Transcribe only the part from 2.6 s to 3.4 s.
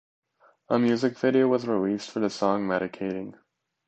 "Medicating".